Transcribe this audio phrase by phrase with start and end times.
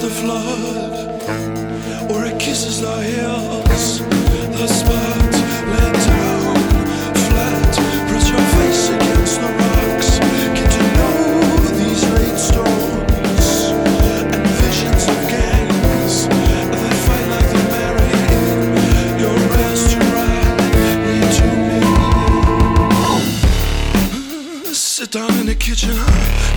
[0.00, 0.92] the flood,
[2.10, 4.00] or it kisses the hills.
[4.00, 5.32] The spot
[5.72, 6.56] lay down
[7.14, 7.76] flat.
[8.08, 10.18] Press your face against the rocks.
[10.56, 11.20] Get to know
[11.80, 13.72] these late storms
[14.34, 16.14] and visions of gangs.
[16.28, 19.20] They fight like they're married.
[19.20, 20.58] Your restaurant
[21.36, 21.80] to me.
[24.74, 25.96] Sit down in the kitchen,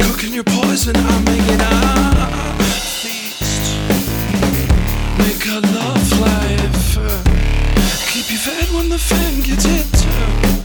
[0.01, 0.95] cooking your poison.
[0.97, 1.63] I'm making a
[5.61, 6.95] love life.
[8.11, 10.58] Keep you fed when the fan gets hit.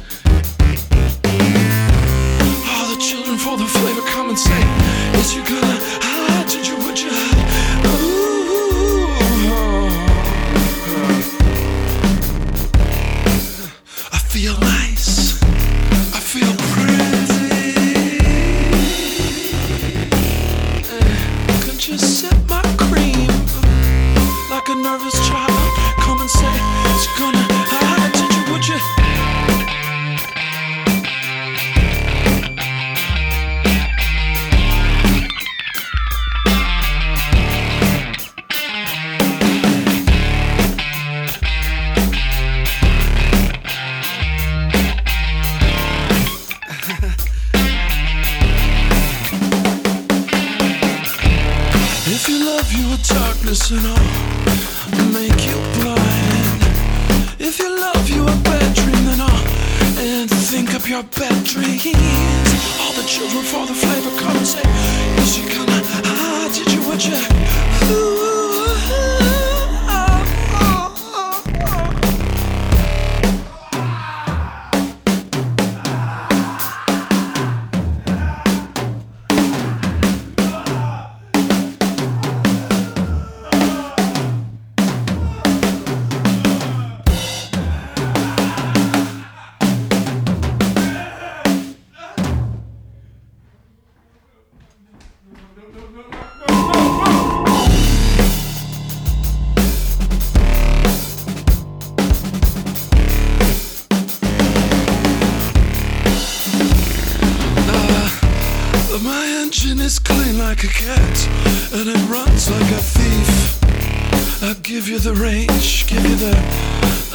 [110.64, 111.28] A cat,
[111.75, 114.42] and it runs like a thief.
[114.42, 116.32] I'll give you the range, give you the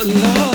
[0.06, 0.49] love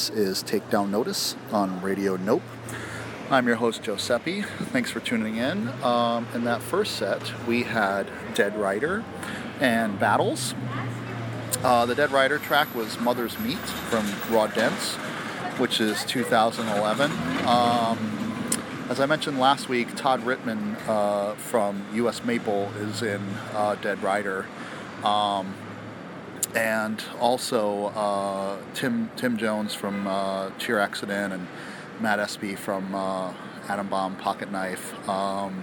[0.00, 2.40] this is Takedown Notice on Radio Nope.
[3.30, 4.40] I'm your host Giuseppe.
[4.40, 5.68] Thanks for tuning in.
[5.82, 9.04] Um, in that first set, we had Dead Rider
[9.60, 10.54] and Battles.
[11.62, 14.94] Uh, the Dead Rider track was Mother's Meat from Raw Dents,
[15.58, 17.10] which is 2011.
[17.46, 18.48] Um,
[18.88, 23.20] as I mentioned last week, Todd Rittman uh, from US Maple is in
[23.52, 24.46] uh, Dead Rider.
[25.04, 25.54] Um,
[26.54, 31.46] and also uh, Tim Thymme Jones from uh, Cheer Accident and
[32.00, 33.32] Matt Espy from uh,
[33.68, 35.08] Atom Bomb Pocket Knife.
[35.08, 35.62] Um,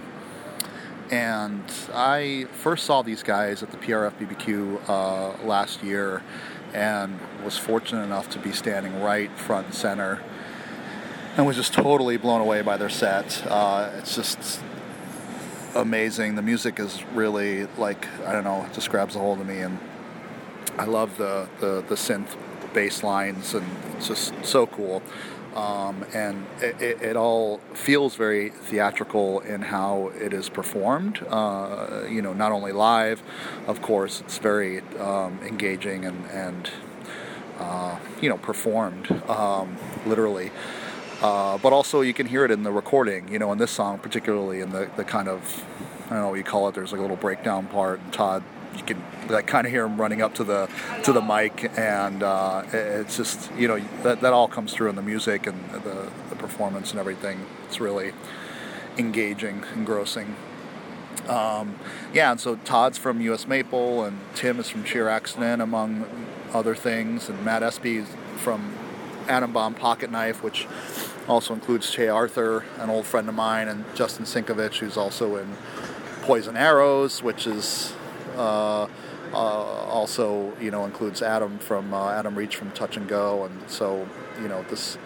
[1.10, 6.22] and I first saw these guys at the PRF BBQ uh, last year
[6.74, 10.22] and was fortunate enough to be standing right front and center
[11.36, 13.46] and was just totally blown away by their set.
[13.46, 14.60] Uh, it's just
[15.74, 16.34] amazing.
[16.34, 19.60] The music is really like, I don't know, it just grabs a hold of me
[19.60, 19.78] and
[20.78, 22.36] I love the, the, the synth
[22.72, 23.66] bass lines, and
[23.96, 25.02] it's just so cool.
[25.56, 31.24] Um, and it, it, all feels very theatrical in how it is performed.
[31.28, 33.22] Uh, you know, not only live,
[33.66, 36.70] of course, it's very um, engaging and, and
[37.58, 39.76] uh, you know, performed um,
[40.06, 40.52] literally.
[41.20, 43.26] Uh, but also, you can hear it in the recording.
[43.26, 45.64] You know, in this song, particularly in the, the kind of
[46.06, 46.76] I don't know what you call it.
[46.76, 48.44] There's like a little breakdown part, and Todd
[48.76, 50.68] you can like kind of hear him running up to the
[51.04, 54.96] to the mic, and uh, it's just you know that, that all comes through in
[54.96, 57.46] the music and the, the performance and everything.
[57.66, 58.12] It's really
[58.96, 60.36] engaging, engrossing.
[61.28, 61.76] Um,
[62.12, 66.06] yeah, and so Todd's from US Maple, and Thymme is from Cheer Accident, among
[66.52, 68.02] other things, and Matt Espy
[68.36, 68.74] from
[69.28, 70.66] Atom Bomb Pocket Knife, which
[71.28, 75.56] also includes Che Arthur, an old friend of mine, and Justin Sinkovich, who's also in
[76.22, 77.92] Poison Arrows, which is
[78.38, 84.08] also, you know, includes Adam from uh, Adam Reach from Touch and Go, and so
[84.40, 84.98] you know this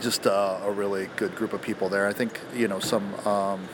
[0.00, 2.06] just uh, a really good group of people there.
[2.06, 3.14] I think you know some.
[3.26, 3.68] Um,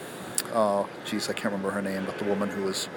[0.52, 2.88] uh, geez, I can't remember her name, but the woman who was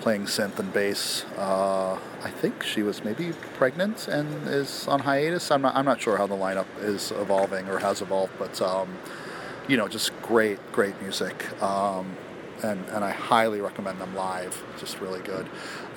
[0.00, 5.50] playing synth and bass, uh, I think she was maybe pregnant and is on hiatus.
[5.50, 8.98] I'm not, I'm not sure how the lineup is evolving or has evolved, but um,
[9.68, 11.62] you know, just great, great music.
[11.62, 12.16] Um,
[12.64, 14.62] and, and I highly recommend them live.
[14.78, 15.46] Just really good.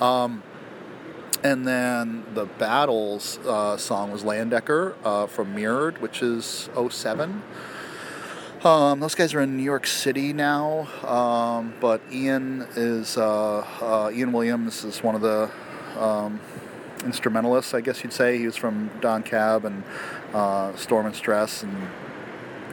[0.00, 0.42] Um,
[1.42, 7.42] and then the Battles uh, song was Leyendecker uh, from Mirrored, which is 07.
[8.64, 14.10] Um, those guys are in New York City now, um, but Ian is uh, uh
[14.12, 15.48] Ian Williams is one of the
[15.96, 16.40] um,
[17.04, 18.36] instrumentalists, I guess you'd say.
[18.36, 19.84] He was from Don Cab and
[20.34, 21.76] uh, Storm and Stress, and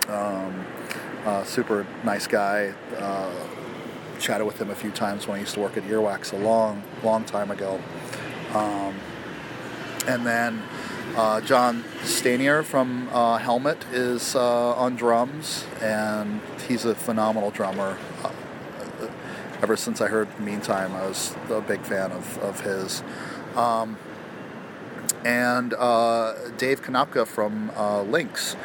[0.10, 0.66] um,
[1.24, 2.74] uh, super nice guy
[4.20, 6.84] chatted with him a few times when I used to work at Earwax a long,
[7.04, 7.80] long time ago.
[8.54, 8.96] Um,
[10.08, 10.62] and then
[11.16, 17.98] uh, John Stanier from uh, Helmet is uh, on drums, and he's a phenomenal drummer.
[18.24, 18.32] Uh,
[19.62, 23.04] ever since I heard Meantime, I was a big fan of, of his.
[23.56, 23.98] Um,
[25.26, 28.56] and uh, Dave Konopka from uh, Lynx.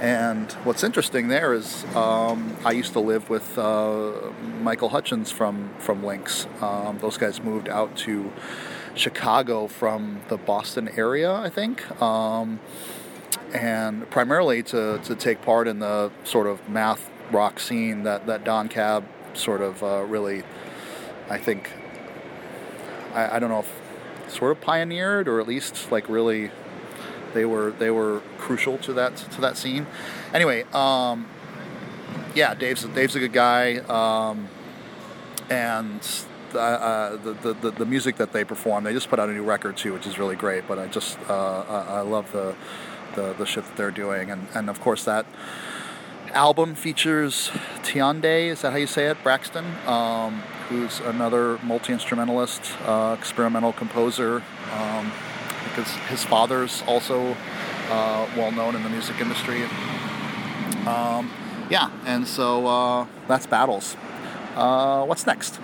[0.00, 4.12] And what's interesting there is um, I used to live with uh,
[4.60, 6.46] Michael Hutchins from, from Lynx.
[6.60, 8.30] Um, those guys moved out to
[8.94, 11.90] Chicago from the Boston area, I think.
[12.02, 12.60] Um,
[13.54, 18.44] and primarily to, to take part in the sort of math rock scene that, that
[18.44, 20.42] Don Cab sort of uh, really,
[21.30, 21.70] I think,
[23.14, 23.79] I, I don't know if
[24.30, 26.50] sort of pioneered, or at least like really,
[27.34, 29.86] they were they were crucial to that to that scene.
[30.32, 31.26] Anyway, um,
[32.34, 34.48] yeah, Dave's Dave's a good guy, um,
[35.48, 36.00] and
[36.54, 39.44] uh, uh, the, the the music that they perform, they just put out a new
[39.44, 40.66] record too, which is really great.
[40.66, 42.54] But I just uh, I love the,
[43.14, 45.26] the the shit that they're doing, and and of course that
[46.32, 47.50] album features
[47.82, 49.64] Tyondai, is that how you say it, Braxton?
[49.86, 54.42] Um, who's another multi instrumentalist, uh, experimental composer.
[54.72, 55.12] Um,
[55.64, 57.36] because his father's also
[57.90, 59.64] uh, well known in the music industry.
[60.86, 61.30] Um,
[61.68, 63.96] yeah, and so uh, that's Battles.
[64.56, 65.60] Uh, what's next?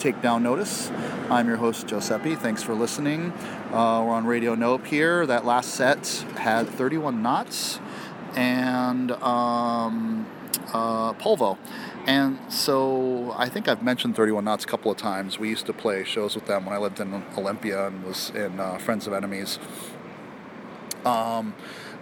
[0.00, 0.90] Takedown Notice.
[1.28, 2.34] I'm your host Giuseppe.
[2.34, 3.32] Thanks for listening.
[3.70, 5.26] Uh, we're on Radio Nope here.
[5.26, 7.80] That last set had 31 knots
[8.34, 10.26] and um,
[10.72, 11.58] uh, Polvo.
[12.06, 15.38] And so I think I've mentioned 31 Knots a couple of times.
[15.38, 18.58] We used to play shows with them when I lived in Olympia and was in
[18.58, 19.58] uh, Friends of Enemies.
[21.04, 21.54] Um,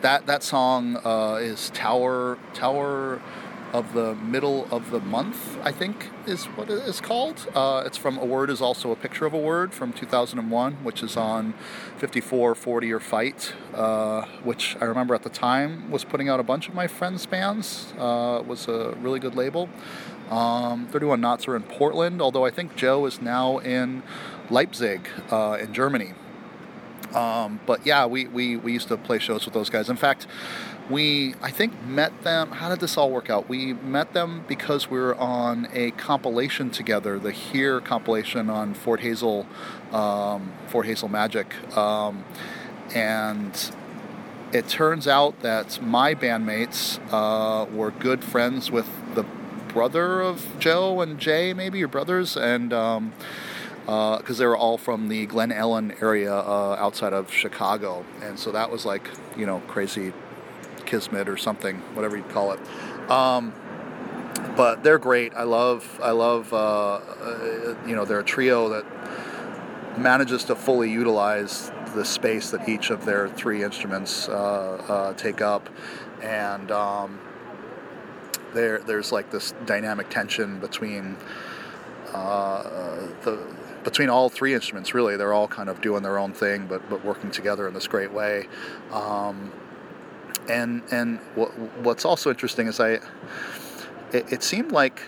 [0.02, 3.20] that that song uh, is Tower Tower
[3.72, 7.46] of the Middle of the Month, I think is what it is called.
[7.54, 11.02] Uh, it's from A Word is Also a Picture of a Word from 2001, which
[11.02, 11.54] is on
[11.98, 16.44] 54, 40 or Fight, uh, which I remember at the time was putting out a
[16.44, 17.92] bunch of my friends' bands.
[17.98, 19.68] Uh, was a really good label.
[20.31, 24.02] Um, 31 Knots are in Portland, although I think Joe is now in
[24.50, 26.14] Leipzig uh, in Germany.
[27.14, 29.88] Um, but yeah, we, we, we used to play shows with those guys.
[29.88, 30.27] In fact,
[30.90, 32.53] we I think met them.
[32.53, 33.49] How did this all work out?
[33.49, 39.01] We met them because we were on a compilation together, the Here compilation on Fort
[39.01, 39.47] Hazel,
[39.92, 42.25] um, Fort Hazel Magic, um,
[42.94, 43.71] and
[44.53, 49.25] it turns out that my bandmates uh, were good friends with the
[49.68, 52.73] brother of Joe and Jay, maybe your brothers, and.
[53.88, 58.53] Because they were all from the Glen Ellyn area uh, outside of Chicago, and so
[58.53, 60.12] that was like you know crazy
[60.85, 62.61] kismet or something, whatever you'd call it.
[63.11, 63.55] Um,
[64.57, 65.33] but they're great.
[65.35, 66.57] I love I love uh,
[66.96, 68.85] uh, you know they're a trio that
[69.98, 75.40] manages to fully utilize the space that each of their three instruments uh, uh, take
[75.40, 75.68] up,
[76.22, 77.20] and um,
[78.53, 81.16] there there's like this dynamic tension between
[82.12, 82.62] uh,
[83.22, 83.38] the
[83.88, 84.92] between all three instruments.
[84.92, 87.87] Really, they're all kind of doing their own thing, but but working together in this
[87.87, 88.46] great way.
[88.92, 89.53] Um,
[90.48, 93.01] and and what, what's also interesting is I
[94.12, 95.01] it, it seemed like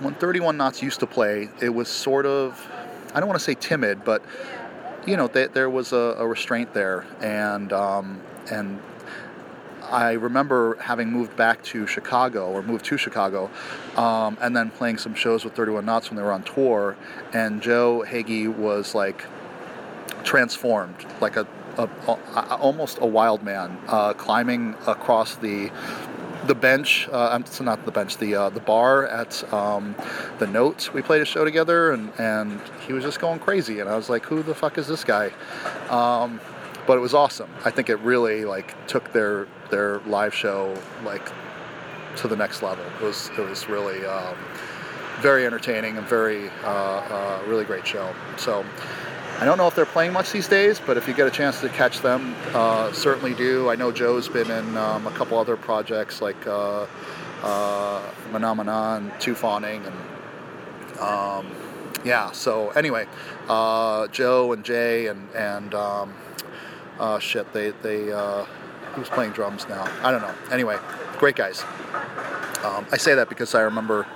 [0.00, 2.68] when 31 Knots used to play, it was sort of
[3.14, 4.22] I don't want to say timid, but
[5.06, 8.80] you know they, there was a, a, restraint there, and um, and
[9.92, 13.50] I remember having moved back to Chicago or moved to Chicago,
[13.96, 16.96] um, and then playing some shows with 31 Knots when they were on tour,
[17.34, 19.24] and Joe Haege was like
[20.24, 25.70] transformed, like a, a, a almost a wild man, uh, climbing across the
[26.46, 27.08] the bench.
[27.12, 29.94] Uh, it's not the bench, the uh, the bar at um,
[30.38, 30.92] the Notes.
[30.92, 34.08] We played a show together, and and he was just going crazy, and I was
[34.08, 35.32] like, who the fuck is this guy?
[35.90, 36.40] Um,
[36.86, 37.50] but it was awesome.
[37.64, 41.28] I think it really like took their their live show like
[42.18, 42.84] to the next level.
[42.84, 44.36] It was it was really um,
[45.20, 48.14] very entertaining and very uh, uh, really great show.
[48.36, 48.64] So.
[49.40, 51.60] I don't know if they're playing much these days, but if you get a chance
[51.62, 53.70] to catch them, uh, certainly do.
[53.70, 56.86] I know Joe's been in um, a couple other projects like uh,
[57.42, 61.50] uh, Mana and Tu Fawning, and um,
[62.04, 62.30] yeah.
[62.30, 63.06] So anyway,
[63.48, 66.14] uh, Joe and Jay and and um,
[67.00, 68.46] uh, shit, they they uh,
[68.94, 69.84] who's playing drums now?
[70.02, 70.34] I don't know.
[70.50, 70.76] Anyway,
[71.18, 71.62] great guys.
[72.64, 74.06] Um, I say that because I remember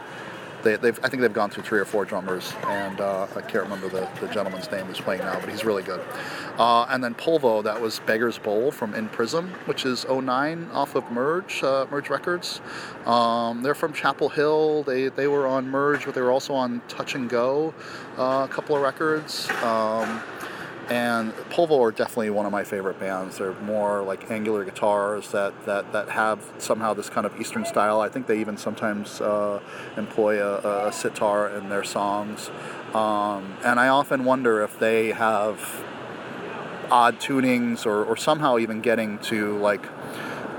[0.63, 3.65] they, have I think they've gone through three or four drummers, and uh, I can't
[3.65, 6.01] remember the, the gentleman's name who's playing now, but he's really good.
[6.59, 10.95] Uh, and then Polvo, that was Beggar's Bowl from In Prism, which is 09 off
[10.95, 12.61] of Merge, uh, Merge Records.
[13.05, 14.83] Um, they're from Chapel Hill.
[14.83, 17.75] They, they were on Merge, but they were also on Touch and Go,
[18.19, 19.49] uh, a couple of records.
[19.63, 20.21] Um,
[20.89, 23.39] and Polvo are definitely one of my favorite bands.
[23.39, 28.01] They're more like angular guitars that, that, that have somehow this kind of Eastern style.
[28.01, 29.61] I think they even sometimes uh,
[29.97, 32.51] employ a, a, sitar in their songs.
[32.95, 35.85] Um, and I often wonder if they have
[36.89, 39.85] odd tunings or, or somehow even getting to like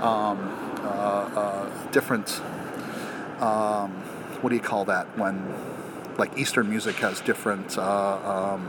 [0.02, 0.38] um,
[0.82, 2.42] uh, uh, different,
[3.40, 3.92] um,
[4.42, 5.42] what do you call that when
[6.18, 7.78] like Eastern music has different.
[7.78, 8.68] Uh, um,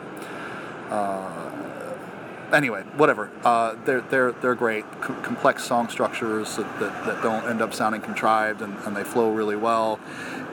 [0.90, 1.49] uh,
[2.54, 3.32] anyway, whatever.
[3.44, 4.86] Uh, they're they're they're great.
[5.06, 9.04] C- complex song structures that, that, that, don't end up sounding contrived, and, and they
[9.04, 10.00] flow really well.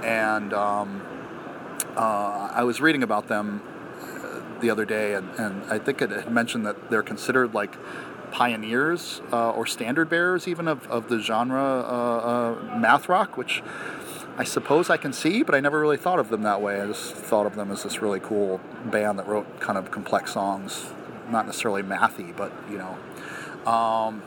[0.03, 1.03] And um,
[1.97, 3.63] uh, I was reading about them
[4.03, 7.77] uh, the other day, and, and I think it had mentioned that they're considered like
[8.31, 13.63] pioneers uh, or standard bearers even of, of the genre uh, uh, math rock, which
[14.37, 16.81] I suppose I can see, but I never really thought of them that way.
[16.81, 20.35] I just thought of them as this really cool band that wrote kind of complex
[20.35, 20.87] songs
[21.31, 23.71] not necessarily mathy, but you know.
[23.71, 24.23] Um,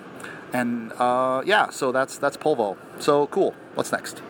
[0.53, 2.77] and uh, yeah, so that's that's Polvo.
[2.99, 3.53] So cool.
[3.75, 4.21] What's next?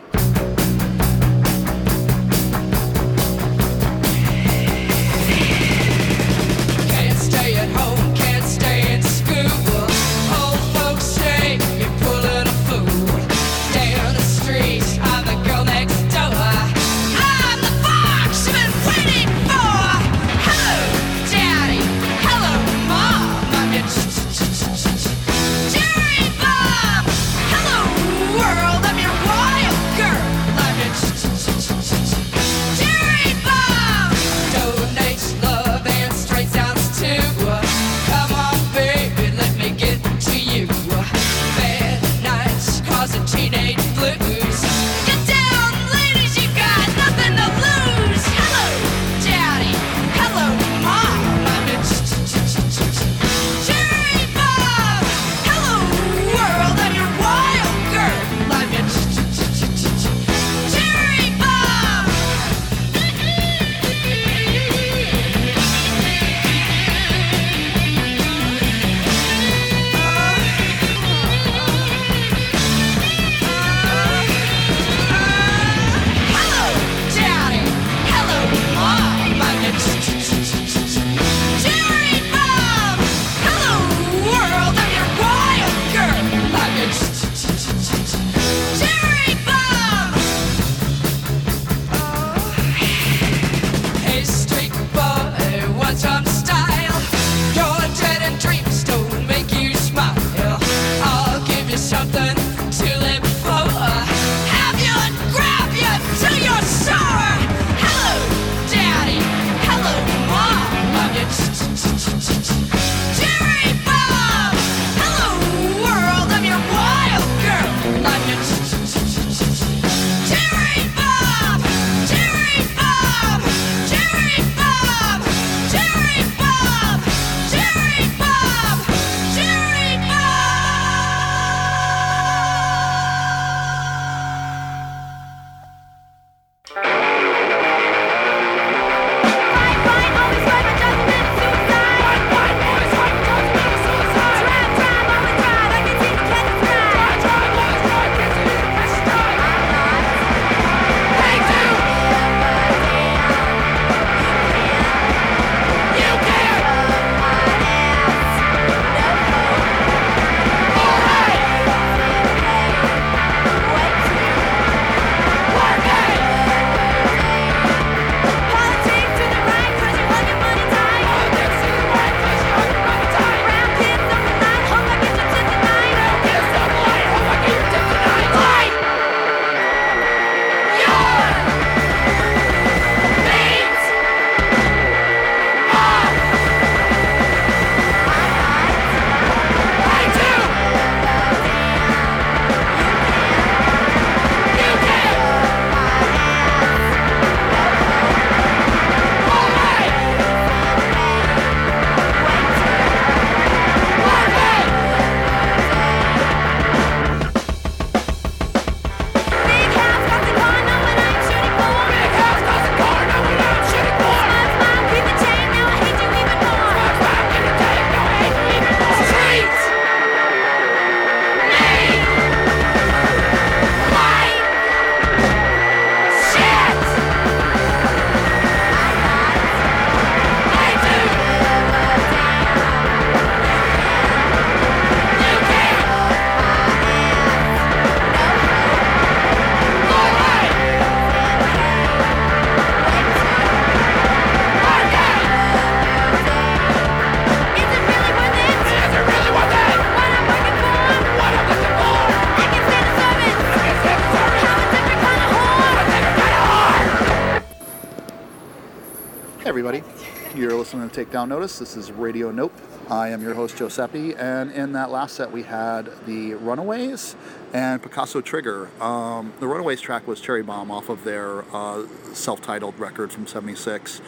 [260.70, 261.58] Listening to Take Down Notice.
[261.58, 262.52] This is Radio Nope.
[262.88, 267.16] I am your host, Giuseppe, and in that last set we had the Runaways
[267.52, 268.68] and Picasso Trigger.
[268.80, 274.00] Um, the Runaways track was Cherry Bomb off of their uh, self-titled record from '76.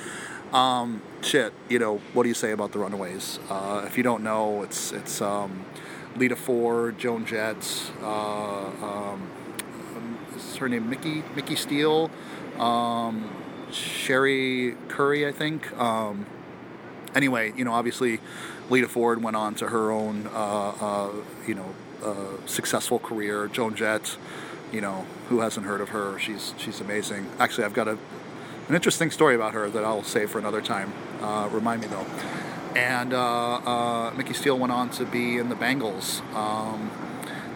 [0.52, 3.40] Um, shit, you know, what do you say about the Runaways?
[3.50, 5.64] Uh, if you don't know, it's it's um,
[6.14, 9.28] Lita Ford, Joan Jett, uh, um,
[10.36, 12.08] is her name Mickey Micki Steele,
[12.60, 13.28] um,
[13.72, 15.76] Cherie Currie, I think.
[15.76, 16.24] Um,
[17.14, 18.20] anyway, you know, obviously,
[18.70, 21.10] Lita Ford went on to her own, uh, uh,
[21.46, 23.48] you know, uh, successful career.
[23.48, 24.16] Joan Jett,
[24.72, 26.18] you know, who hasn't heard of her?
[26.18, 27.26] She's she's amazing.
[27.38, 27.98] Actually, I've got a
[28.68, 30.92] an interesting story about her that I'll save for another time.
[31.20, 32.06] Remind me though.
[32.74, 36.22] And Micki Steele went on to be in the Bangles.
[36.34, 36.90] Um,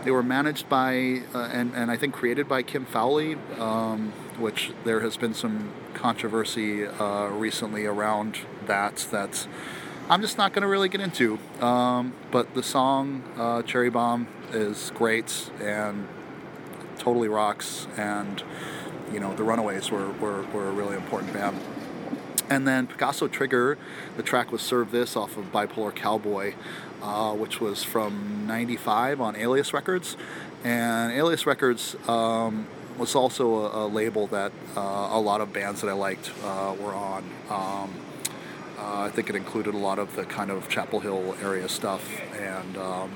[0.07, 4.71] they were managed by uh, and, and I think created by Kim Fowley, um, which
[4.85, 9.07] there has been some controversy uh, recently around that.
[9.11, 9.47] That
[10.09, 11.39] I'm just not going to really get into.
[11.61, 16.09] Um, but the song uh, "Cherry Bomb" is great and
[16.99, 17.87] totally rocks.
[17.97, 18.43] And
[19.13, 21.61] you know, the Runaways were, were, were a really important band.
[22.49, 23.77] And then Picasso Trigger,
[24.17, 26.55] the track was Serve This off of Bipolar Cowboy,
[27.03, 30.17] uh, which was from 95 on Alias Records.
[30.63, 32.67] And Alias Records um,
[32.99, 36.75] was also a, a label that uh, a lot of bands that I liked uh,
[36.79, 37.25] were on.
[37.51, 37.95] Um,
[38.79, 42.09] uh, I think it included a lot of the kind of Chapel Hill area stuff.
[42.39, 43.11] And um,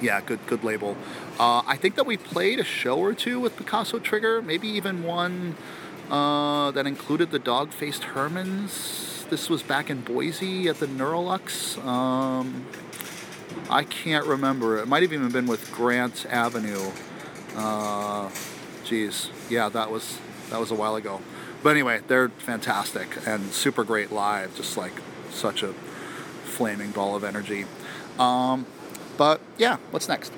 [0.00, 0.96] yeah, good good label.
[1.38, 5.02] Uh, I think that we played a show or two with Picasso Trigger, maybe even
[5.02, 5.56] one
[6.10, 9.28] uh, that included the Dog Faced Hermans.
[9.30, 11.82] This was back in Boise at the Neurolux.
[11.84, 12.66] Um,
[13.70, 14.78] I can't remember.
[14.78, 16.90] It might have even been with Grant Avenue.
[17.56, 18.30] Uh,
[18.84, 20.18] geez, yeah, that was
[20.50, 21.20] that was a while ago.
[21.62, 24.56] But anyway, they're fantastic and super great live.
[24.56, 24.94] Just like
[25.30, 25.72] such a
[26.44, 27.66] flaming ball of energy.
[28.18, 28.66] Um,
[29.16, 30.32] but yeah, what's next?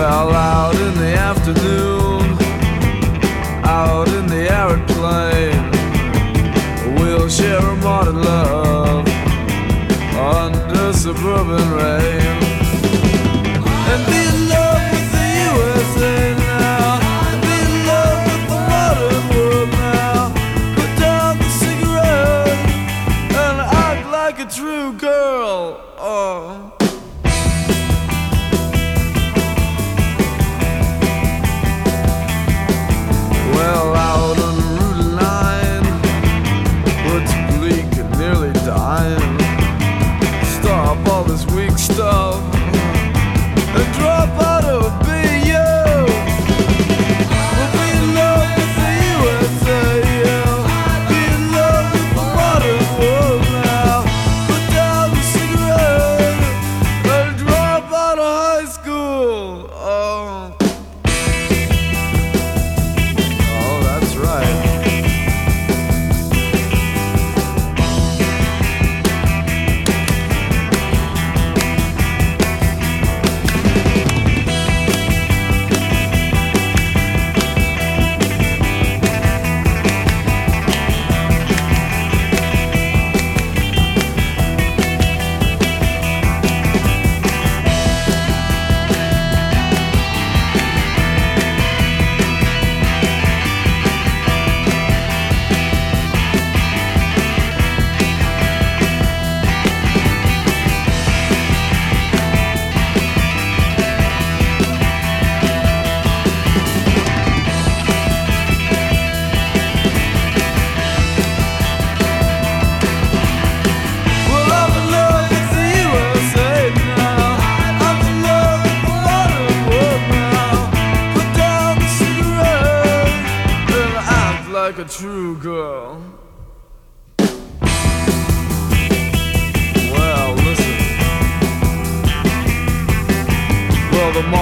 [0.00, 2.22] Well, out in the afternoon,
[3.62, 4.48] out in the
[4.86, 5.60] plain,
[6.94, 9.06] we'll share a modern love
[10.16, 12.29] under suburban rain.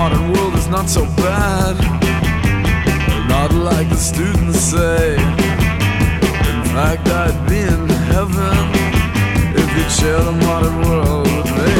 [0.08, 1.76] Modern world is not so bad.
[3.28, 5.16] Not like the students say.
[5.16, 8.56] In fact, I'd be in heaven
[9.60, 11.74] if you'd share the modern world with me.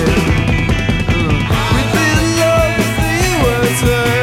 [1.09, 1.39] Hmm.
[1.72, 4.18] We'd be in love with the USA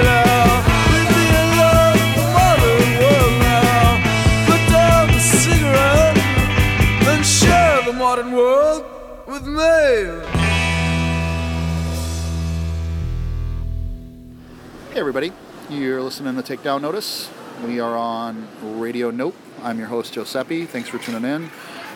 [14.95, 15.33] Hey, everybody.
[15.69, 17.29] You're listening to Takedown Notice.
[17.65, 18.47] We are on
[18.79, 19.35] Radio Nope.
[19.61, 20.65] I'm your host, Giuseppe.
[20.65, 21.51] Thanks for tuning in.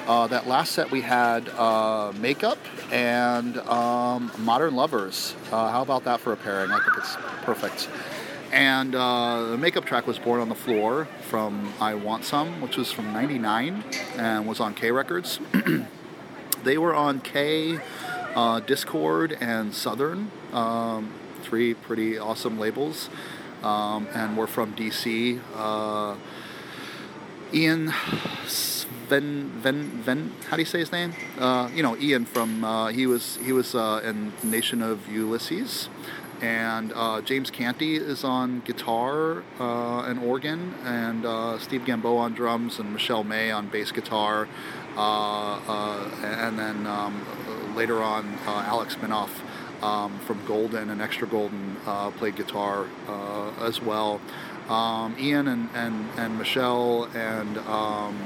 [0.06, 2.58] Uh, that last set we had uh, Makeup
[2.92, 5.34] and um, Modern Lovers.
[5.50, 6.72] Uh, how about that for a pairing?
[6.72, 7.88] I think it's perfect.
[8.52, 12.76] And uh, the Makeup track was Born on the Floor from I Want Some, which
[12.76, 13.82] was from 99
[14.18, 15.40] and was on K Records.
[16.66, 17.76] they were on K,
[18.36, 20.32] uh, Dischord, and Southern.
[20.52, 23.10] Um, three pretty awesome labels.
[23.64, 25.40] Um, and we're from DC.
[25.56, 26.16] Uh,
[27.54, 27.92] Ian
[28.46, 31.14] Sven Ven Ven how do you say his name?
[31.40, 35.90] Uh, you know Ian from uh, he was he was uh, in Nation of Ulysses,
[36.42, 42.34] and uh, James Canty is on guitar uh, and organ, and uh, Steve Gamboa on
[42.34, 44.48] drums, and Michelle Mae on bass guitar,
[44.96, 47.26] and then um,
[47.76, 49.32] later on Alex Minoff
[49.82, 54.20] um, from Golden and Extra Golden uh, played guitar uh, as well.
[54.68, 58.20] Um, Ian and, and, and Michelle and um,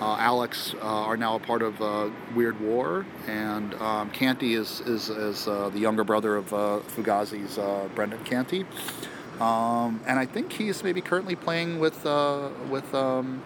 [0.00, 4.80] uh, Alex uh, are now a part of uh, Weird War, and um, Canty is,
[4.80, 7.58] is, is uh, the younger brother of Fugazi's
[7.94, 8.66] Brendan Canty.
[9.40, 12.04] Um, and I think he's maybe currently playing with,
[12.68, 13.42] with um,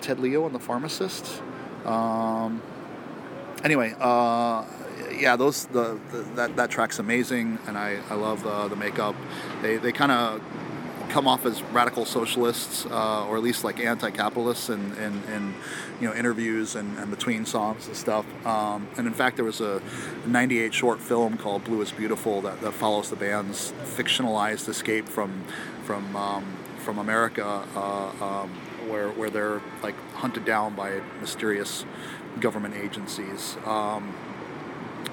[0.00, 1.42] Ted Leo and the Pharmacist.
[3.62, 3.94] Anyway,
[5.18, 9.14] yeah, those the, the that that track's amazing, and I I love uh, the makeup.
[9.62, 10.42] They they kind of
[11.08, 15.54] come off as radical socialists, uh, or at least like anti-capitalists, in, in, in
[16.00, 18.26] you know interviews and, and between songs and stuff.
[18.46, 19.80] Um, and in fact, there was a
[20.26, 25.44] '98 short film called "Blue Is Beautiful" that, that follows the band's fictionalized escape from
[25.84, 26.44] from um,
[26.78, 28.50] from America, uh, um,
[28.88, 31.84] where where they're like hunted down by mysterious
[32.40, 33.56] government agencies.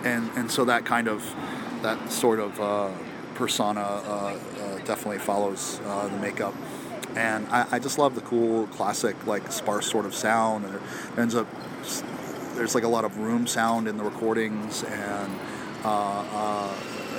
[0.04, 1.24] And and so that kind of
[1.82, 2.91] that sort of uh,
[3.36, 6.54] persona uh, uh, definitely follows uh, the makeup.
[7.16, 10.66] And I, I just love the cool classic like sparse sort of sound.
[10.66, 10.80] And
[11.18, 11.48] ends up
[12.56, 14.84] there's like a lot of room sound in the recordings.
[14.84, 15.39] And
[15.84, 16.74] uh, uh,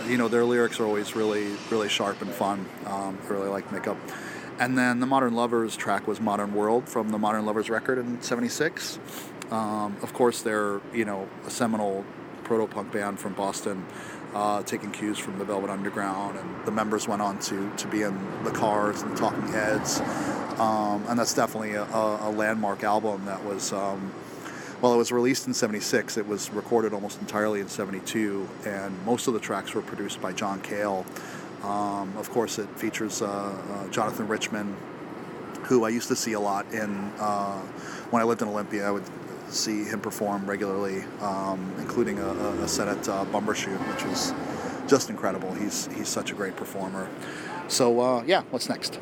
[0.07, 2.67] you know their lyrics are always really really sharp and fun.
[2.87, 3.99] Um, I really like makeup.
[4.57, 8.23] And then the Modern Lovers track was Modern World from the Modern Lovers record in
[8.23, 9.01] 76
[9.51, 12.05] um, of course they're you know a seminal
[12.45, 13.85] proto-punk band from Boston,
[14.35, 18.03] uh, taking cues from the Velvet Underground, and the members went on to to be
[18.03, 20.01] in the Cars and the Talking Heads,
[20.59, 23.73] um, and that's definitely a, a, landmark album that was.
[23.73, 24.13] Um,
[24.83, 26.19] well, it was released in 76.
[26.19, 30.33] It was recorded almost entirely in 72, and most of the tracks were produced by
[30.33, 31.07] John Cale.
[31.63, 34.77] Um, of course, it features uh, uh, Jonathan Richman,
[35.63, 37.61] who I used to see a lot in uh,
[38.11, 38.87] when I lived in Olympia.
[38.87, 39.05] I would
[39.55, 44.35] see him perform regularly, um, including a, a, set at uh, Bumbershoot, which was
[44.87, 45.53] just incredible.
[45.55, 47.09] He's he's such a great performer.
[47.69, 48.99] So uh, yeah, what's next?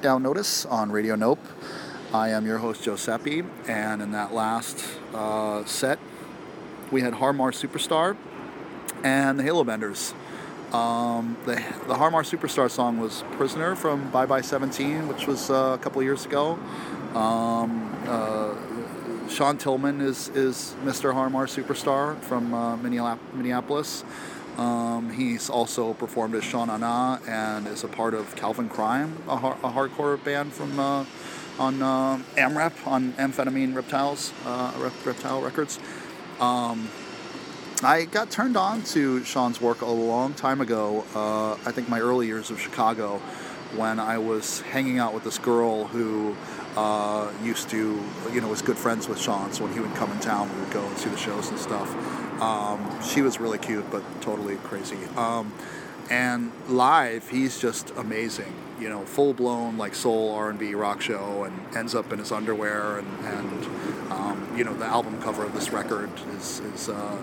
[0.00, 1.44] Takedown Notice on Radio Nope.
[2.14, 2.96] I am your host, Joe
[3.68, 4.82] and in that last
[5.12, 5.98] uh, set,
[6.90, 8.16] we had Harmar Superstar
[9.04, 10.14] and the Halo Benders.
[10.72, 15.76] Um, the, the Harmar Superstar song was Prisoner from Bye Bye 17, which was uh,
[15.78, 16.58] a couple years ago.
[17.14, 18.54] Um, uh,
[19.28, 21.12] Sean Tillman is, is Mr.
[21.12, 24.02] Harmar Superstar from uh, Minneapolis.
[24.60, 29.12] Um, he's also performed as Sean Na Na and is a part of Calvin Krime,
[29.26, 31.06] a, har- a hardcore band from uh,
[31.58, 35.78] on uh, AMREP on Amphetamine Reptiles uh, Rep- Reptile Records.
[36.40, 36.90] Um,
[37.82, 41.06] I got turned on to Sean's work a long time ago.
[41.14, 43.16] Uh, I think my early years of Chicago,
[43.76, 46.36] when I was hanging out with this girl who
[46.76, 47.98] uh, used to,
[48.30, 49.54] you know, was good friends with Sean.
[49.54, 51.58] So when he would come in town, we would go and see the shows and
[51.58, 51.88] stuff.
[52.40, 54.98] Um, she was really cute, but totally crazy.
[55.16, 55.52] Um,
[56.10, 58.52] and live, he's just amazing.
[58.80, 62.18] You know, full blown like soul R and B rock show, and ends up in
[62.18, 63.64] his underwear, and, and
[64.10, 67.22] um, you know the album cover of this record is, is uh,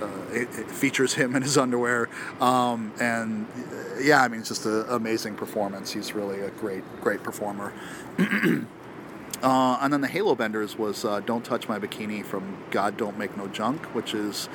[0.00, 2.08] uh, it, it features him in his underwear,
[2.40, 3.46] um, and
[4.00, 5.92] yeah, I mean it's just an amazing performance.
[5.92, 7.72] He's really a great, great performer.
[9.44, 13.18] Uh, and then the Halo Benders was uh, Don't Touch My Bikini from God Don't
[13.18, 14.48] Make No Junk, which is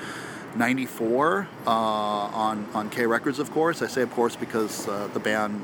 [0.55, 3.81] 94 uh, on, on K Records, of course.
[3.81, 5.63] I say, of course, because uh, the band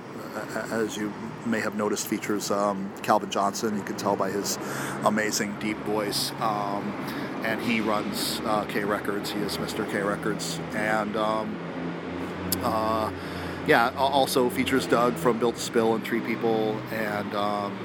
[0.71, 1.13] as you
[1.45, 3.75] may have noticed, features um, Calvin Johnson.
[3.77, 4.57] You can tell by his
[5.03, 6.31] amazing deep voice.
[6.39, 6.93] Um,
[7.43, 9.31] and he runs uh, K Records.
[9.31, 9.89] He is Mr.
[9.89, 10.59] K Records.
[10.73, 11.57] And um,
[12.63, 13.11] uh,
[13.67, 17.77] yeah, also features Doug from Built Spill and Treepeople, and um,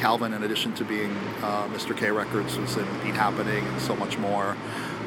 [0.00, 1.94] Calvin, in addition to being uh, Mr.
[1.94, 4.56] K Records, was in Beat Happening and so much more.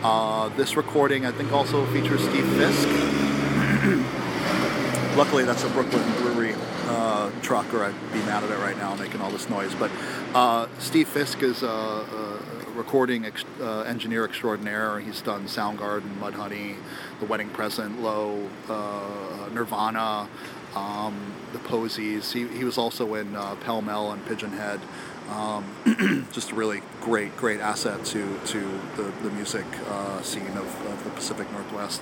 [0.04, 2.88] Uh, this recording, I think, also features Steve Fisk.
[5.18, 6.54] Luckily, that's a Brooklyn Brewery
[6.86, 9.74] uh, truck, or I'd be mad at it right now making all this noise.
[9.74, 9.90] But
[10.36, 12.06] uh, Steve Fisk is a,
[12.76, 15.00] recording ex- uh, engineer extraordinaire.
[15.00, 16.76] He's done Soundgarden, Mudhoney,
[17.20, 20.28] The Wedding Present, Low, uh, Nirvana,
[20.76, 22.32] um, The Posies.
[22.32, 24.80] He, he was also in uh, Pell Mell and Pigeonhead.
[25.30, 28.60] Um, just a really great, great asset to, to
[28.98, 32.02] the, the music uh, scene of, of the Pacific Northwest.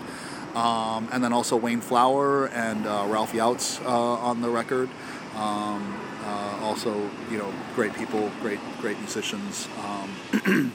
[0.56, 4.90] Um, and then also Wayne Flower and uh, Ralf Youtz uh, on the record.
[5.36, 9.68] Um, uh, also, you know, great people, great, great musicians.
[9.80, 10.74] Um,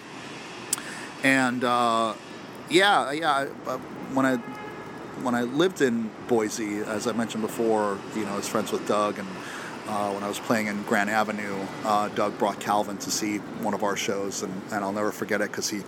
[1.23, 2.15] and uh,
[2.71, 3.45] yeah, yeah.
[4.15, 4.39] When I
[5.23, 8.87] when I lived in Boise, as I mentioned before, you know, I was friends with
[8.87, 9.29] Doug, and
[9.87, 13.75] uh, when I was playing in Grand Avenue, uh, Doug brought Calvin to see one
[13.75, 15.83] of our shows, and, and I'll never forget it because he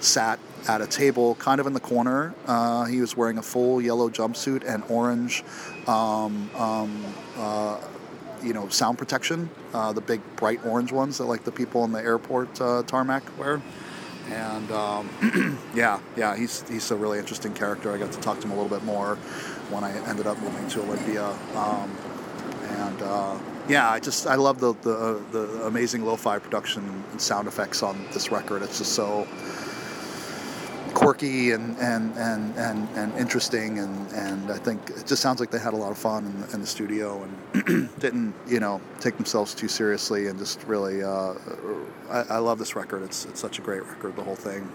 [0.00, 2.34] sat at a table kind of in the corner.
[2.46, 5.44] Uh, he was wearing a full yellow jumpsuit and orange,
[5.86, 7.80] um, um, uh,
[8.42, 11.92] you know, sound protection, uh, the big bright orange ones that like the people in
[11.92, 13.62] the airport uh, tarmac wear.
[14.30, 17.92] And um, yeah, yeah, he's he's a really interesting character.
[17.92, 19.16] I got to talk to him a little bit more
[19.70, 21.26] when I ended up moving to Olympia.
[21.54, 21.96] Um,
[22.62, 27.48] and uh, yeah, I just I love the, the the amazing lo-fi production and sound
[27.48, 28.62] effects on this record.
[28.62, 29.26] It's just so
[31.04, 35.50] quirky and and, and, and, and interesting and, and I think it just sounds like
[35.50, 38.80] they had a lot of fun in the, in the studio and didn't you know
[39.00, 41.34] take themselves too seriously and just really uh,
[42.10, 44.66] I, I love this record it's it's such a great record the whole thing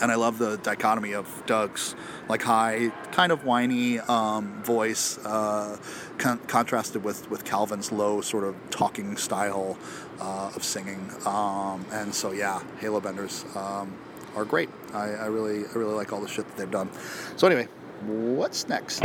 [0.00, 1.96] and I love the dichotomy of Doug's
[2.28, 5.76] like high, kind of whiny um, voice, uh,
[6.18, 9.76] con- contrasted with with Calvin's low, sort of talking style
[10.20, 11.10] uh, of singing.
[11.26, 13.92] Um, and so yeah, Halo Benders um,
[14.36, 14.70] are great.
[14.92, 16.90] I, I really I really like all the shit that they've done.
[17.36, 17.68] So anyway,
[18.06, 19.02] what's next?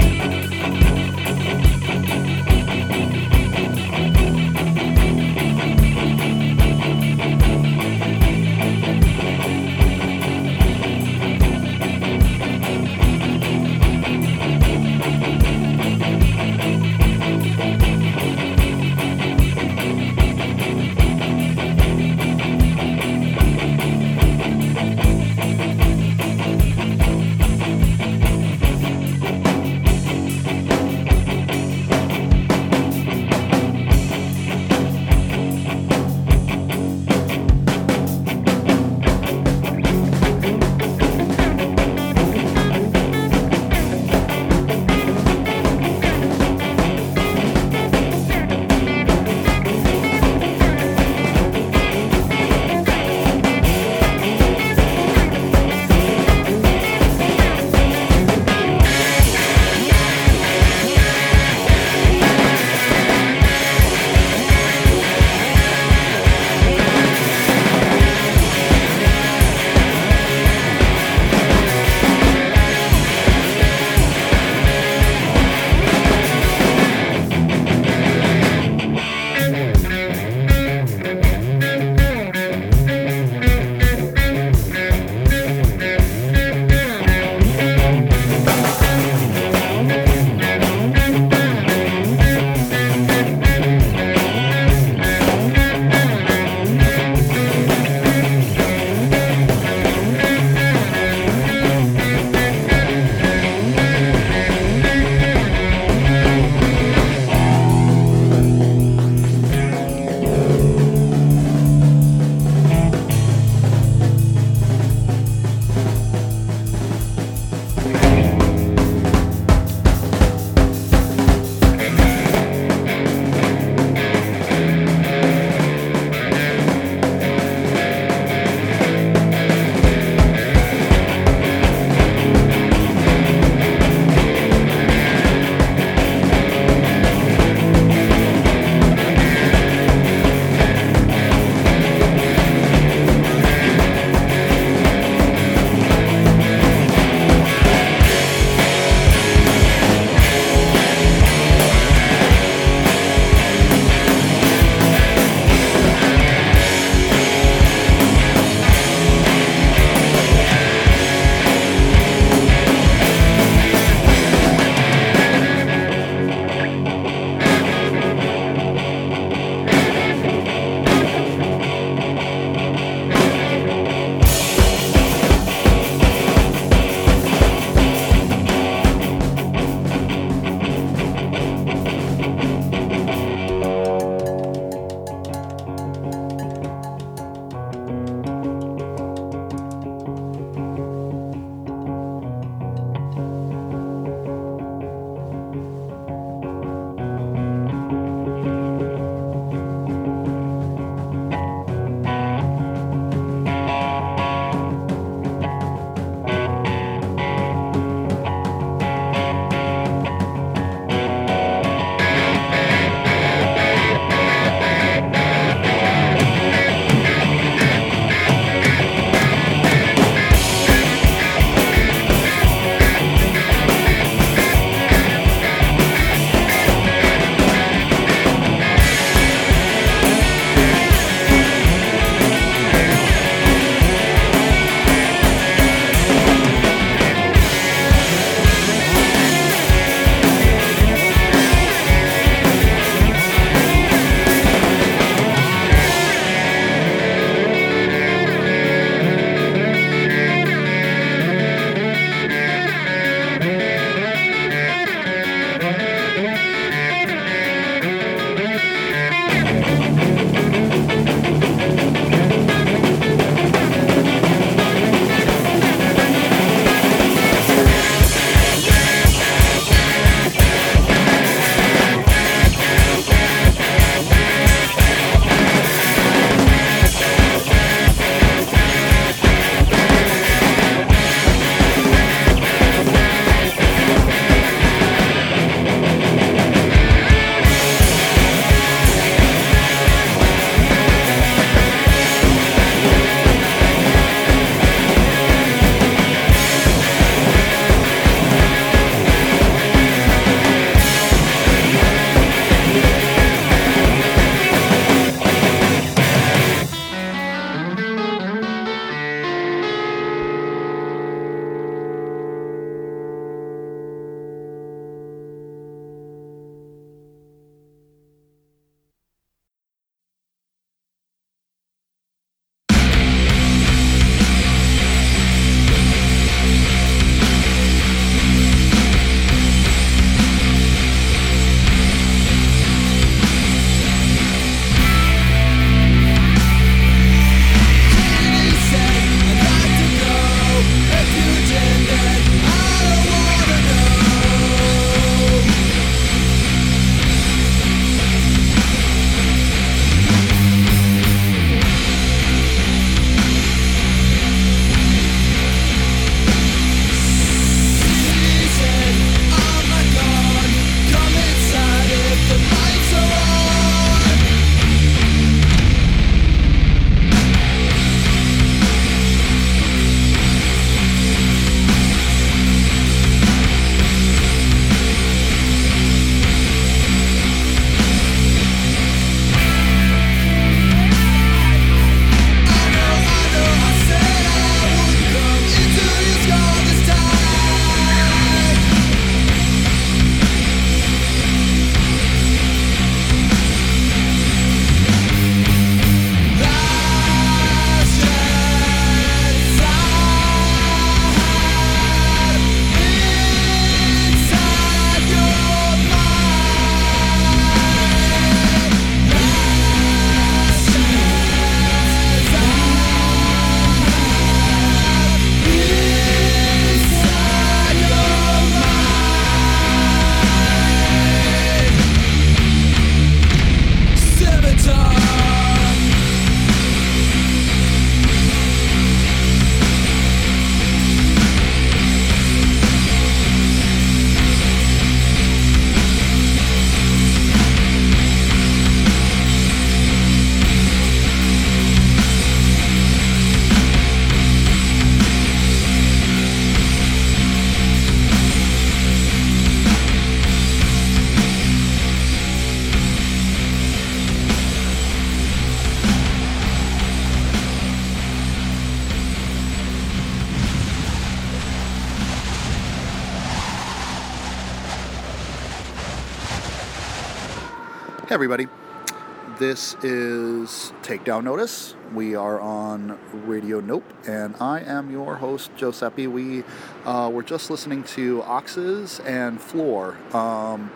[469.53, 471.75] This is Takedown Notice.
[471.93, 472.97] We are on
[473.27, 476.07] Radio Nope, and I am your host, Giuseppe.
[476.07, 476.43] We
[476.85, 479.95] uh, were just listening to Oxes and Floor.
[480.11, 480.71] Um,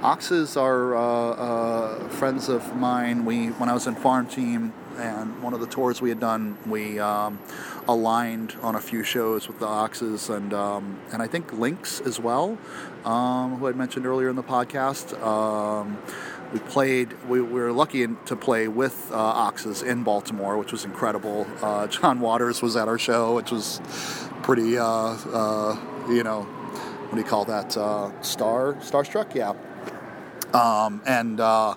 [0.00, 3.24] Oxes are uh, uh, friends of mine.
[3.24, 6.56] We, when I was in Farm Team, and one of the tours we had done,
[6.66, 7.40] we um,
[7.88, 12.20] aligned on a few shows with the Oxes and um, and I think Lynx as
[12.20, 12.58] well,
[13.04, 15.20] um, who I mentioned earlier in the podcast.
[16.52, 17.12] We played.
[17.28, 21.46] We, we were lucky to play with uh, Oxes in Baltimore, which was incredible.
[21.62, 23.80] Uh, John Waters was at our show, which was
[24.42, 24.76] pretty.
[24.76, 25.78] Uh, uh,
[26.08, 27.76] you know, what do you call that?
[27.76, 29.54] Uh, star starstruck, yeah.
[30.52, 31.74] Um, and uh,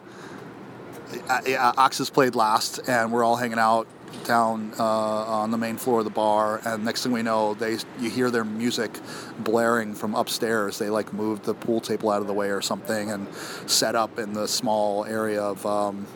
[1.30, 3.88] uh, yeah, Oxes played last, and we're all hanging out
[4.26, 6.61] down uh, on the main floor of the bar.
[6.66, 8.91] And next thing we know, they you hear their music
[9.39, 10.80] blaring from upstairs.
[10.80, 13.28] They like moved the pool table out of the way or something, and
[13.68, 16.07] set up in the small area of um,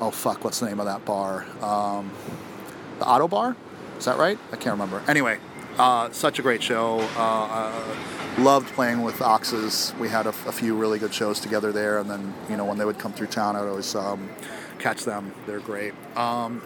[0.00, 1.46] oh fuck, what's the name of that bar?
[1.62, 2.10] Um,
[2.98, 3.56] the Ottobar,
[3.98, 4.38] is that right?
[4.52, 5.02] I can't remember.
[5.08, 5.38] Anyway,
[5.78, 7.00] uh, such a great show.
[7.16, 7.96] Uh, uh,
[8.38, 9.94] loved playing with Oxes.
[9.98, 12.84] We had a, few really good shows together there, and then you know when they
[12.84, 14.28] would come through town, I'd always um,
[14.78, 15.32] catch them.
[15.46, 15.94] They're great.
[16.16, 16.62] Um,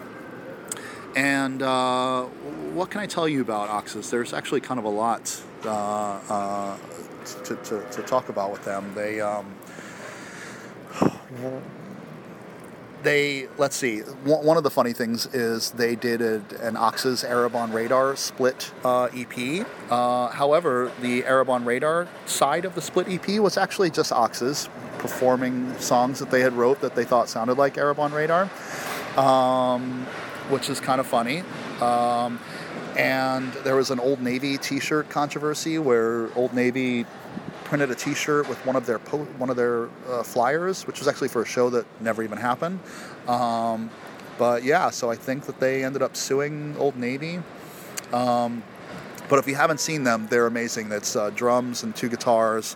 [1.15, 2.23] and uh,
[2.73, 4.09] what can I tell you about Oxes?
[4.09, 6.77] There's actually kind of a lot uh, uh,
[7.45, 8.93] to, to, to talk about with them.
[8.93, 9.55] They um,
[13.03, 17.71] they let's see one of the funny things is they did an oxes arab on
[17.71, 23.39] radar split uh, ep uh, however the arab on radar side of the split ep
[23.39, 27.77] was actually just oxes performing songs that they had wrote that they thought sounded like
[27.77, 28.49] arab on radar
[29.17, 30.07] um,
[30.49, 31.43] which is kind of funny
[31.81, 32.39] um,
[32.97, 37.05] and there was an old navy t-shirt controversy where old navy
[37.65, 41.07] printed a T-shirt with one of their po- one of their uh, flyers, which was
[41.07, 42.79] actually for a show that never even happened.
[43.27, 43.89] Um,
[44.37, 47.41] but yeah, so I think that they ended up suing Old Navy.
[48.13, 48.63] Um,
[49.27, 50.89] but if you haven't seen them, they're amazing.
[50.89, 52.75] That's uh, drums and two guitars,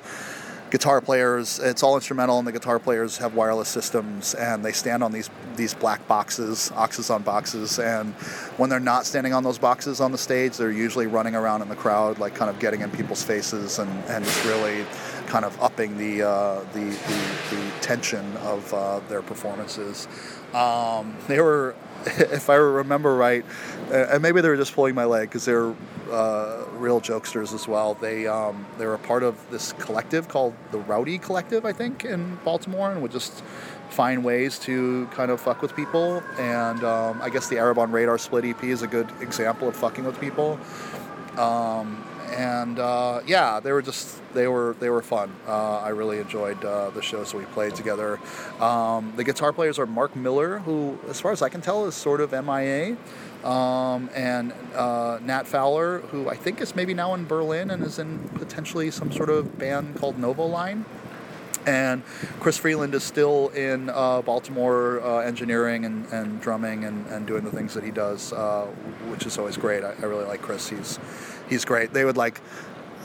[0.70, 1.60] guitar players.
[1.60, 5.30] It's all instrumental, and the guitar players have wireless systems, and they stand on these
[5.56, 7.80] these black boxes, oxes on boxes.
[7.80, 8.14] And
[8.58, 11.70] when they're not standing on those boxes on the stage, they're usually running around in
[11.70, 14.86] the crowd, like kind of getting in people's faces, and, and just really
[15.28, 20.08] kind of upping the uh, the, the, the tension of uh, their performances.
[20.54, 23.44] Um, they were, if I remember right,
[23.92, 25.74] uh, and maybe they were just pulling my leg because they're
[26.12, 27.94] uh, real jokesters as well.
[27.96, 32.06] They um, they were a part of this collective called the Rowdy Collective, I think,
[32.06, 33.44] in Baltimore, and would just
[33.90, 36.24] find ways to kind of fuck with people.
[36.38, 39.76] And um, I guess the Arab on Radar Split EP is a good example of
[39.76, 40.60] fucking with people.
[41.38, 42.06] Um,
[42.36, 45.36] and uh, yeah, they were just they were they were fun.
[45.48, 48.20] Uh, I really enjoyed uh, the shows we played together.
[48.60, 51.96] Um, the guitar players are Mark Miller, who, as far as I can tell, is
[51.96, 52.98] sort of MIA,
[53.44, 58.00] um, and uh, Nat Fowler, who I think is maybe now in Berlin and is
[58.00, 60.86] in potentially some sort of band called Novo Line.
[61.66, 62.04] And
[62.40, 67.44] Chris Freeland is still in uh, Baltimore uh, engineering and, and drumming and, and doing
[67.44, 68.32] the things that he does,
[69.10, 69.84] which is always great.
[69.84, 70.70] I, I really like Chris.
[70.70, 70.98] He's
[71.50, 71.94] he's great.
[71.94, 72.42] They would like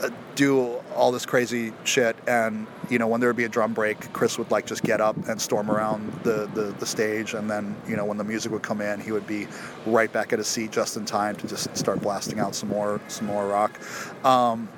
[0.01, 3.73] uh, do all this crazy shit, and you know when there would be a drum
[3.73, 7.49] break, Chris would like just get up and storm around the, the, the stage, and
[7.49, 9.47] then you know when the music would come in, he would be
[9.85, 12.99] right back at his seat just in time to just start blasting out some more
[13.07, 13.79] some more rock.
[14.25, 14.69] Um,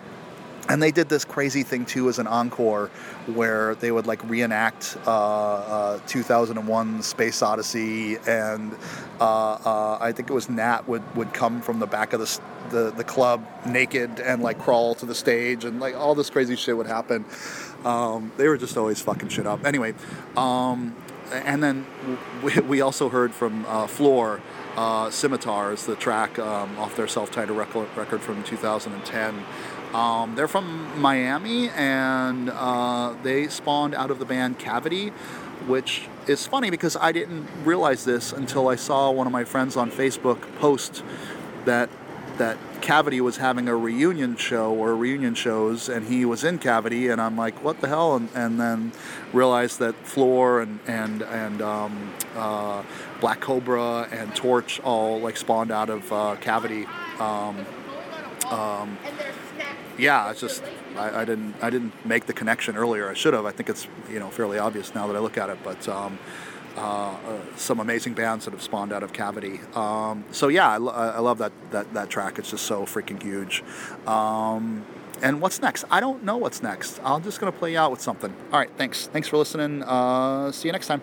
[0.69, 2.87] and they did this crazy thing too as an encore
[3.27, 8.75] where they would like reenact uh, uh, 2001 space odyssey and
[9.19, 12.41] uh, uh, i think it was nat would, would come from the back of the,
[12.69, 16.55] the, the club naked and like crawl to the stage and like all this crazy
[16.55, 17.25] shit would happen.
[17.85, 19.65] Um, they were just always fucking shit up.
[19.65, 19.93] Anyway
[20.35, 20.95] um,
[21.31, 21.85] and then
[22.43, 24.41] we, we also heard from uh, floor
[24.75, 29.43] uh, scimitars the track um, off their self-titled record, record from 2010
[29.93, 35.09] um, they're from Miami, and uh, they spawned out of the band Cavity,
[35.67, 39.77] which is funny because I didn't realize this until I saw one of my friends
[39.77, 41.03] on Facebook post
[41.65, 41.89] that
[42.37, 47.07] that Cavity was having a reunion show or reunion shows, and he was in Cavity,
[47.07, 48.15] and I'm like, what the hell?
[48.15, 48.91] And, and then
[49.33, 52.83] realized that Floor and and and um, uh,
[53.19, 56.85] Black Cobra and Torche all like spawned out of uh, Cavity.
[57.19, 57.65] Um,
[58.49, 58.97] um,
[59.97, 60.63] yeah, it's just
[60.95, 63.09] I, I didn't I didn't make the connection earlier.
[63.09, 63.45] I should have.
[63.45, 65.57] I think it's you know fairly obvious now that I look at it.
[65.63, 66.19] But um,
[66.77, 67.15] uh, uh,
[67.55, 69.59] some amazing bands that have spawned out of Cavity.
[69.73, 72.37] Um, so yeah, I, lo- I love that, that that track.
[72.37, 73.63] It's just so freaking huge.
[74.05, 74.85] Um,
[75.23, 75.85] and what's next?
[75.89, 76.99] I don't know what's next.
[77.03, 78.31] I'm just to play out with something.
[78.51, 79.07] All right, thanks.
[79.07, 79.81] Thanks for listening.
[79.81, 81.01] Uh, see you next time.